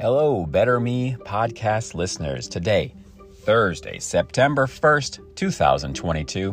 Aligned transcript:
Hello, 0.00 0.46
Better 0.46 0.80
Me 0.80 1.14
podcast 1.26 1.94
listeners. 1.94 2.48
Today, 2.48 2.94
Thursday, 3.42 3.98
September 3.98 4.66
1st, 4.66 5.20
2022. 5.34 6.52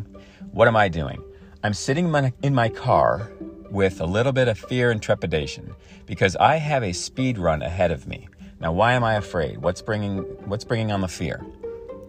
What 0.52 0.68
am 0.68 0.76
I 0.76 0.90
doing? 0.90 1.24
I'm 1.64 1.74
sitting 1.74 2.14
in 2.44 2.54
my 2.54 2.68
car 2.68 3.32
with 3.72 4.02
a 4.02 4.06
little 4.06 4.34
bit 4.34 4.50
of 4.50 4.60
fear 4.60 4.92
and 4.92 5.02
trepidation 5.02 5.74
because 6.06 6.36
I 6.36 6.58
have 6.58 6.84
a 6.84 6.92
speed 6.92 7.38
run 7.38 7.62
ahead 7.62 7.90
of 7.90 8.06
me. 8.06 8.28
Now, 8.60 8.74
why 8.74 8.92
am 8.92 9.06
I 9.06 9.14
afraid? 9.14 9.60
What's 9.60 9.82
bringing 9.82 10.18
what's 10.50 10.66
bringing 10.66 10.92
on 10.92 11.00
the 11.00 11.08
fear? 11.08 11.42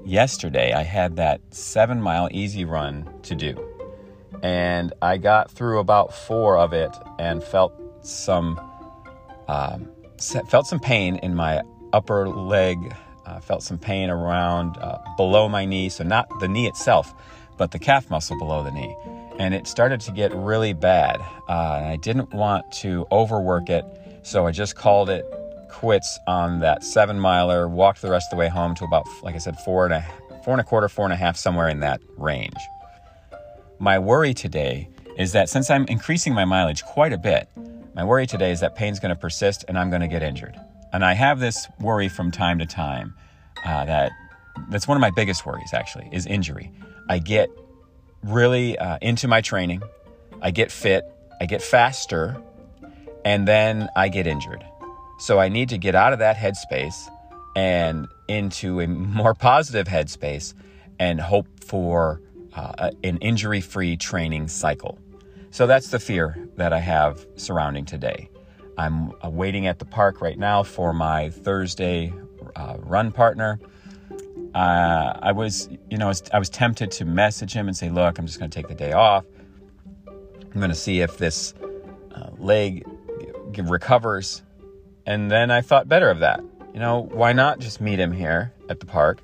Yesterday, 0.05 0.73
I 0.73 0.82
had 0.82 1.14
that 1.16 1.48
7-mile 1.50 2.30
easy 2.32 2.64
run 2.64 3.09
to 3.23 3.36
do. 3.36 3.64
And 4.42 4.92
I 5.00 5.18
got 5.18 5.52
through 5.52 5.78
about 5.78 6.12
4 6.12 6.59
of 6.59 6.73
it 6.73 6.91
and 7.20 7.45
felt 7.45 7.73
some 8.05 8.60
um, 9.46 9.88
felt 10.20 10.66
some 10.66 10.80
pain 10.80 11.16
in 11.16 11.34
my 11.34 11.62
upper 11.92 12.28
leg, 12.28 12.95
uh, 13.26 13.40
felt 13.40 13.62
some 13.62 13.78
pain 13.78 14.10
around 14.10 14.76
uh, 14.78 14.98
below 15.16 15.48
my 15.48 15.64
knee. 15.64 15.88
So, 15.88 16.04
not 16.04 16.26
the 16.40 16.48
knee 16.48 16.66
itself, 16.66 17.14
but 17.56 17.70
the 17.70 17.78
calf 17.78 18.10
muscle 18.10 18.38
below 18.38 18.62
the 18.62 18.70
knee. 18.70 18.96
And 19.38 19.54
it 19.54 19.66
started 19.66 20.00
to 20.02 20.12
get 20.12 20.34
really 20.34 20.73
bad. 20.73 21.20
Uh, 21.48 21.78
and 21.78 21.86
I 21.86 21.96
didn't 21.96 22.32
want 22.32 22.70
to 22.73 23.06
overwork 23.12 23.70
it. 23.70 23.84
So, 24.23 24.46
I 24.46 24.52
just 24.52 24.76
called 24.76 25.10
it 25.10 25.24
quits 25.70 26.18
on 26.26 26.60
that 26.60 26.82
seven 26.82 27.20
miler, 27.20 27.68
walked 27.68 28.02
the 28.02 28.10
rest 28.10 28.28
of 28.32 28.37
the 28.37 28.40
way 28.40 28.48
home 28.48 28.74
to 28.76 28.84
about, 28.84 29.06
like 29.23 29.34
I 29.34 29.38
said, 29.38 29.59
four 29.60 29.84
and 29.84 29.95
a, 29.95 30.04
four 30.45 30.54
and 30.54 30.60
a 30.60 30.64
quarter, 30.64 30.88
four 30.88 31.04
and 31.04 31.12
a 31.12 31.16
half, 31.16 31.37
somewhere 31.37 31.68
in 31.68 31.80
that 31.80 32.00
range. 32.16 32.56
My 33.78 33.98
worry 33.98 34.34
today 34.34 34.88
is 35.16 35.32
that 35.32 35.48
since 35.48 35.70
I'm 35.70 35.84
increasing 35.87 36.34
my 36.34 36.45
mileage 36.45 36.82
quite 36.84 37.12
a 37.12 37.18
bit, 37.18 37.48
my 37.98 38.05
worry 38.05 38.29
today 38.29 38.52
is 38.52 38.61
that 38.61 38.77
pain's 38.77 39.01
going 39.01 39.12
to 39.12 39.20
persist 39.20 39.65
and 39.66 39.77
I'm 39.77 39.91
going 39.91 40.02
to 40.02 40.07
get 40.07 40.23
injured. 40.23 40.54
And 40.93 41.04
I 41.04 41.15
have 41.15 41.41
this 41.41 41.66
worry 41.80 42.09
from 42.09 42.30
time 42.30 42.60
to 42.60 42.65
time 42.65 43.13
uh, 43.65 43.87
that 43.87 44.13
that's 44.71 44.87
one 44.87 44.96
of 44.96 45.01
my 45.01 45.10
biggest 45.10 45.45
worries 45.45 45.74
actually 45.74 46.09
is 46.13 46.24
injury. 46.24 46.71
I 47.09 47.18
get 47.18 47.51
really 48.23 48.79
uh, 48.79 48.99
into 49.02 49.27
my 49.27 49.40
training, 49.40 49.82
I 50.40 50.52
get 50.52 50.71
fit, 50.71 51.02
I 51.40 51.46
get 51.46 51.60
faster, 51.60 52.40
and 53.24 53.49
then 53.49 53.88
I 53.96 54.10
get 54.10 54.29
injured. 54.29 54.65
So 55.18 55.40
I 55.40 55.49
need 55.49 55.71
to 55.71 55.79
get 55.79 55.96
out 55.96 56.12
of 56.12 56.21
that 56.21 56.37
headspace 56.37 57.10
and 57.57 58.07
into 58.29 58.79
a 58.79 58.87
more 58.87 59.35
positive 59.35 59.88
headspace 59.88 60.55
and 61.01 61.21
hope 61.21 61.49
for 61.65 62.23
uh, 62.55 62.93
an 63.02 63.16
injury 63.18 63.60
free 63.60 63.96
training 63.96 64.47
cycle. 64.47 65.00
So 65.50 65.66
that's 65.66 65.88
the 65.88 65.99
fear 65.99 66.37
that 66.56 66.72
I 66.72 66.78
have 66.78 67.27
surrounding 67.37 67.84
today. 67.84 68.31
I'm 68.77 69.12
waiting 69.25 69.66
at 69.66 69.78
the 69.78 69.84
park 69.84 70.21
right 70.21 70.38
now 70.38 70.62
for 70.62 70.93
my 70.93 71.31
Thursday 71.31 72.12
uh, 72.55 72.77
run 72.78 73.10
partner. 73.10 73.59
Uh, 74.55 75.19
I 75.21 75.32
was, 75.32 75.69
you 75.91 75.99
know, 75.99 76.12
I 76.32 76.38
was 76.38 76.49
tempted 76.49 76.91
to 76.93 77.05
message 77.05 77.53
him 77.53 77.66
and 77.66 77.77
say, 77.77 77.91
"Look, 77.91 78.19
I'm 78.19 78.27
just 78.27 78.38
going 78.38 78.50
to 78.50 78.55
take 78.55 78.69
the 78.69 78.75
day 78.75 78.93
off. 78.93 79.25
I'm 80.06 80.60
going 80.60 80.71
to 80.71 80.77
see 80.77 81.00
if 81.00 81.19
this 81.19 81.55
uh, 82.15 82.31
leg 82.38 82.84
recovers." 83.56 84.43
And 85.06 85.31
then 85.31 85.50
I 85.50 85.60
thought 85.60 85.88
better 85.88 86.10
of 86.10 86.21
that. 86.21 86.41
You 86.72 86.81
know, 86.81 87.09
why 87.12 87.33
not 87.33 87.59
just 87.59 87.81
meet 87.81 87.99
him 87.99 88.12
here 88.12 88.53
at 88.69 88.78
the 88.78 88.87
park? 88.87 89.21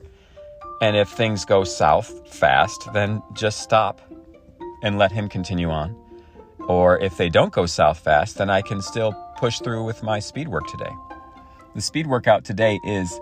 And 0.81 0.97
if 0.97 1.09
things 1.09 1.45
go 1.45 1.63
south 1.63 2.29
fast, 2.29 2.93
then 2.93 3.23
just 3.35 3.61
stop 3.61 4.01
and 4.83 4.99
let 4.99 5.13
him 5.13 5.29
continue 5.29 5.71
on. 5.71 5.97
Or 6.69 6.99
if 6.99 7.17
they 7.17 7.29
don't 7.29 7.53
go 7.53 7.67
south 7.67 7.99
fast, 7.99 8.39
then 8.39 8.51
I 8.51 8.63
can 8.63 8.81
still 8.81 9.13
push 9.37 9.59
through 9.61 9.85
with 9.85 10.03
my 10.03 10.19
speed 10.19 10.49
work 10.49 10.67
today. 10.69 10.93
The 11.75 11.83
speed 11.83 12.07
workout 12.07 12.45
today 12.45 12.79
is 12.85 13.21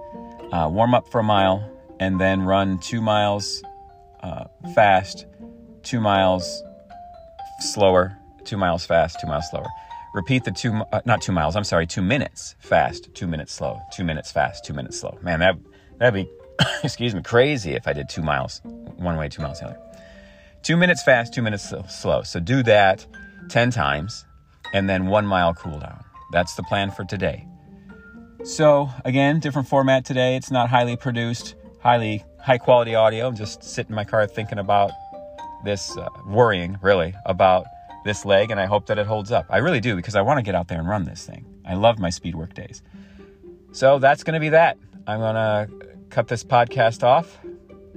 uh, 0.53 0.69
warm 0.71 0.95
up 0.95 1.09
for 1.09 1.21
a 1.21 1.25
mile 1.25 1.69
and 1.99 2.21
then 2.21 2.43
run 2.43 2.79
two 2.79 3.01
miles 3.01 3.63
uh, 4.21 4.45
fast, 4.75 5.27
two 5.83 6.01
miles 6.01 6.63
slower, 7.61 8.17
two 8.45 8.57
miles 8.57 8.85
fast, 8.85 9.19
two 9.21 9.27
miles 9.27 9.49
slower. 9.51 9.67
Repeat 10.15 10.45
the 10.45 10.51
two, 10.51 10.75
uh, 10.93 11.01
not 11.07 11.23
two 11.23 11.33
miles, 11.33 11.57
I'm 11.57 11.65
sorry, 11.65 11.87
two 11.87 12.03
minutes 12.03 12.55
fast, 12.61 13.09
two 13.15 13.27
minutes 13.27 13.53
slow, 13.53 13.81
two 13.93 14.05
minutes 14.05 14.31
fast, 14.31 14.65
two 14.65 14.75
minutes 14.75 15.01
slow. 15.01 15.19
Man, 15.23 15.41
that, 15.41 15.57
that'd 15.99 16.15
be, 16.15 16.31
excuse 16.85 17.15
me, 17.15 17.23
crazy 17.23 17.73
if 17.73 17.89
I 17.89 17.93
did 17.93 18.09
two 18.09 18.23
miles 18.23 18.61
one 18.97 19.17
way, 19.17 19.29
two 19.29 19.43
miles 19.43 19.61
the 19.61 19.67
other. 19.67 19.79
Two 20.63 20.77
minutes 20.77 21.03
fast, 21.03 21.33
two 21.33 21.43
minutes 21.43 21.73
slow. 21.89 22.23
So 22.23 22.39
do 22.39 22.63
that 22.65 23.07
10 23.49 23.71
times, 23.71 24.25
and 24.73 24.89
then 24.89 25.07
one 25.07 25.27
mile 25.27 25.55
cool 25.55 25.79
down. 25.79 26.05
That's 26.33 26.55
the 26.55 26.63
plan 26.63 26.91
for 26.91 27.05
today. 27.05 27.47
So, 28.45 28.91
again, 29.05 29.39
different 29.39 29.69
format 29.69 30.05
today. 30.05 30.35
It's 30.35 30.51
not 30.51 30.69
highly 30.69 30.97
produced, 30.97 31.55
highly 31.81 32.25
high 32.41 32.59
quality 32.59 32.95
audio. 32.95 33.29
I'm 33.29 33.37
just 33.37 33.63
sitting 33.63 33.91
in 33.91 33.97
my 33.97 34.05
car 34.05 34.27
thinking 34.27 34.59
about 34.59 34.91
this, 35.65 35.97
uh, 35.97 36.09
worrying 36.27 36.77
really 36.83 37.15
about 37.25 37.67
this 38.05 38.25
leg, 38.25 38.51
and 38.51 38.59
I 38.59 38.67
hope 38.67 38.87
that 38.87 38.99
it 38.99 39.07
holds 39.07 39.31
up. 39.31 39.47
I 39.49 39.59
really 39.59 39.79
do 39.79 39.95
because 39.95 40.17
I 40.17 40.23
want 40.23 40.39
to 40.39 40.43
get 40.43 40.57
out 40.57 40.67
there 40.67 40.81
and 40.81 40.89
run 40.89 41.05
this 41.05 41.25
thing. 41.25 41.47
I 41.65 41.75
love 41.75 42.01
my 42.01 42.11
speed 42.11 42.35
work 42.35 42.55
days. 42.55 42.83
So, 43.71 44.01
that's 44.01 44.25
going 44.25 44.35
to 44.35 44.41
be 44.41 44.49
that. 44.49 44.77
I'm 45.07 45.21
going 45.21 45.35
to 45.37 45.69
cut 46.11 46.27
this 46.27 46.43
podcast 46.43 47.05
off, 47.05 47.39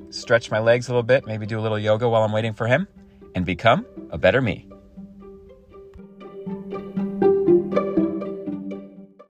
stretch 0.10 0.52
my 0.52 0.60
legs 0.60 0.88
a 0.88 0.92
little 0.92 1.04
bit, 1.04 1.26
maybe 1.26 1.46
do 1.46 1.60
a 1.60 1.62
little 1.62 1.80
yoga 1.80 2.08
while 2.08 2.24
I'm 2.24 2.32
waiting 2.32 2.54
for 2.54 2.68
him, 2.68 2.88
and 3.34 3.46
become 3.46 3.86
a 4.12 4.18
better 4.18 4.42
me. 4.42 4.68